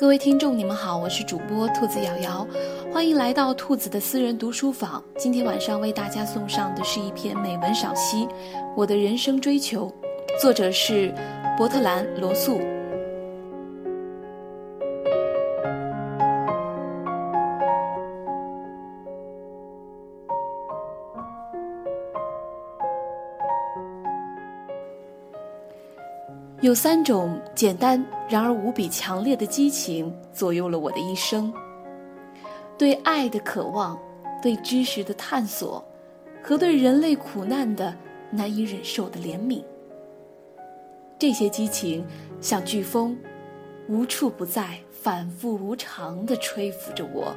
[0.00, 2.48] 各位听众，你们好，我是主播兔子瑶瑶，
[2.90, 5.04] 欢迎来到兔子的私人读书坊。
[5.18, 8.24] 今天晚上为大家送上的是一篇美文赏析，
[8.74, 9.92] 《我的人生追求》，
[10.40, 11.14] 作者是
[11.54, 12.62] 伯特兰·罗素。
[26.60, 31.50] 有三种简单然而无比强烈的激情左右了我的一生：
[32.76, 33.98] 对爱的渴望，
[34.42, 35.82] 对知识的探索，
[36.42, 37.96] 和对人类苦难的
[38.30, 39.64] 难以忍受的怜悯。
[41.18, 42.04] 这些激情
[42.42, 43.16] 像飓风，
[43.88, 47.34] 无处不在，反复无常地吹拂着我，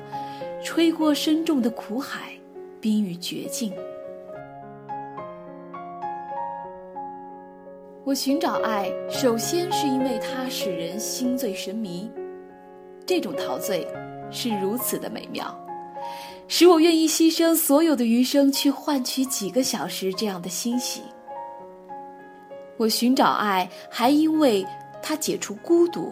[0.62, 2.34] 吹过深重的苦海，
[2.82, 3.72] 濒于绝境。
[8.06, 12.12] 我寻找爱，首先是因为它使人心醉神迷。
[13.06, 13.88] 这种陶醉
[14.30, 15.58] 是如此的美妙，
[16.50, 21.02] 使我愿意牺牲所有的余生去换取几个小时这样的欣喜。
[22.76, 24.66] 我寻找爱，还因为
[25.02, 26.12] 它解除孤独。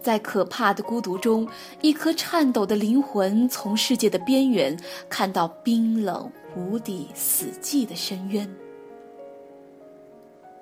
[0.00, 1.46] 在可怕的孤独中，
[1.80, 8.48] 一颗颤抖的灵魂从世界的边缘看到冰冷无底、死寂的深渊。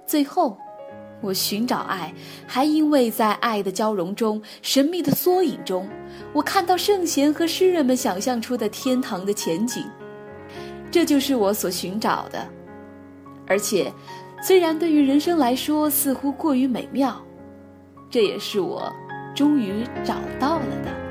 [0.09, 0.57] 最后，
[1.21, 2.15] 我寻找爱，
[2.47, 5.87] 还因为在爱的交融中、神秘的缩影中，
[6.33, 9.85] 我看到圣贤和诗人们想象出的天堂的前景。
[10.91, 12.43] 这就是我所寻找的，
[13.47, 13.93] 而且，
[14.43, 17.15] 虽然对于人生来说似乎过于美妙，
[18.09, 18.91] 这也是我
[19.35, 21.08] 终于找到了的。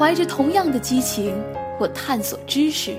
[0.00, 1.36] 怀着同样的激情，
[1.78, 2.96] 我探索知识。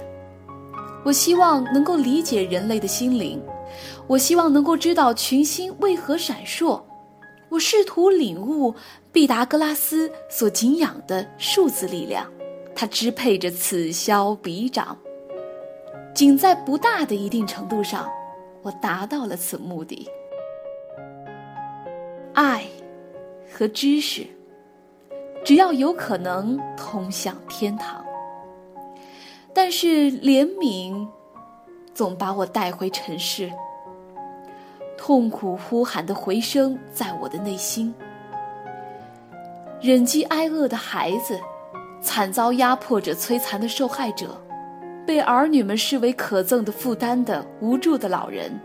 [1.04, 3.42] 我希望能够理解人类的心灵，
[4.06, 6.80] 我希望能够知道群星为何闪烁。
[7.50, 8.76] 我试图领悟
[9.12, 12.32] 毕达哥拉斯所敬仰的数字力量，
[12.76, 14.96] 它支配着此消彼长。
[16.14, 18.08] 仅在不大的一定程度上，
[18.62, 20.08] 我达到了此目的。
[22.34, 22.64] 爱
[23.52, 24.24] 和知识。
[25.44, 28.04] 只要有可能通向天堂，
[29.54, 31.08] 但是怜悯
[31.94, 33.52] 总把我带回尘世。
[34.98, 37.94] 痛苦呼喊的回声在我的内心。
[39.82, 41.40] 忍饥挨饿的孩子，
[42.02, 44.40] 惨遭压迫者摧残的受害者，
[45.08, 48.62] 被儿女们视为可憎的负担的无助的老人，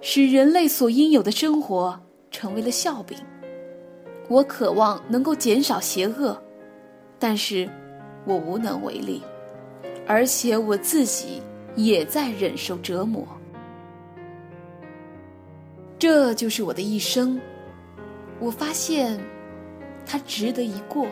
[0.00, 3.18] 使人类所应有的生活成为了笑柄。
[4.34, 6.36] 我渴望能够减少邪恶，
[7.20, 7.70] 但是，
[8.24, 9.22] 我无能为力，
[10.08, 11.40] 而且我自己
[11.76, 13.24] 也在忍受折磨。
[16.00, 17.40] 这就是我的一生，
[18.40, 19.20] 我发现，
[20.04, 21.06] 它值得一过。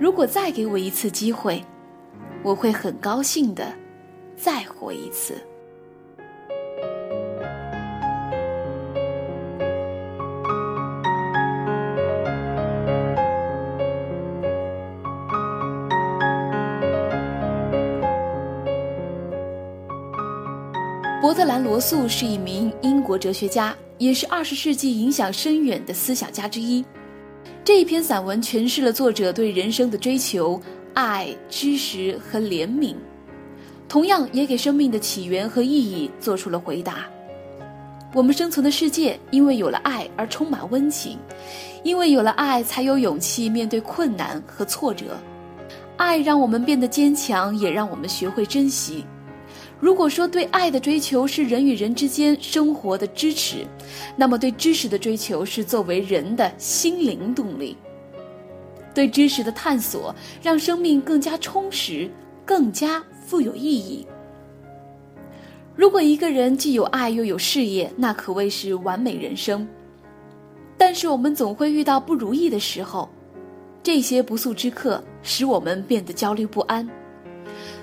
[0.00, 1.62] 如果再给我一次机会，
[2.42, 3.70] 我会很高兴的，
[4.36, 5.34] 再活一次。
[21.22, 26.84] 伯特兰·罗素是一名英国哲学家，也是二十世纪影响深远的思想家之一。
[27.62, 30.60] 这一篇散文诠释了作者对人生的追求、
[30.94, 32.96] 爱、知识和怜悯，
[33.88, 37.06] 同样也给生命的起源和意义做出了回答。
[38.12, 41.16] 我们生存的世界因为有了爱而充满温情，
[41.84, 45.16] 因为有了爱才有勇气面对困难和挫折。
[45.96, 49.04] 爱让我们变得坚强，也让我们学会珍惜。
[49.82, 53.66] 如果说对爱的追求是人与人之间生活的支持，
[54.14, 57.76] 那么对知识的追求是作为人的心灵动力。
[58.94, 62.08] 对知识的探索让生命更加充实，
[62.46, 64.06] 更加富有意义。
[65.74, 69.66] 如果一个人既有爱又有事业，那可谓是完美人生。
[70.78, 73.10] 但是我们总会遇到不如意的时候，
[73.82, 76.88] 这些不速之客使我们变得焦虑不安。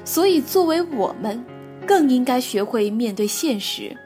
[0.06, 1.44] 所以，作为我们。
[1.90, 3.98] 更应该学会面对现实。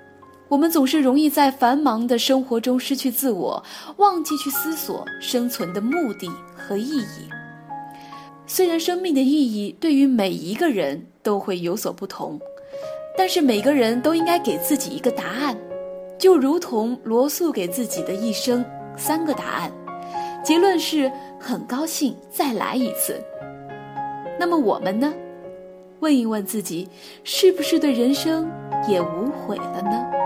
[0.48, 3.62] 我们总是容易在繁忙的生活中失去自我，
[3.98, 7.28] 忘记去思索生存的目的和意义。
[8.48, 12.40] 虽然生命的意义对于每一个人都会有所不同，
[13.18, 15.58] 但是每个人都应该给自己一个答案，
[16.18, 18.64] 就如同罗素给自己的一生
[18.96, 19.70] 三个答案，
[20.42, 23.22] 结论是很高兴再来一次。
[24.40, 25.14] 那么我们呢？
[26.04, 26.90] 问一问自己，
[27.24, 28.52] 是不是对人生
[28.90, 30.23] 也无悔了呢？